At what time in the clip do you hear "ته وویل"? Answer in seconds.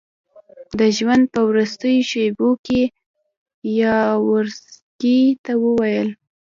5.43-6.09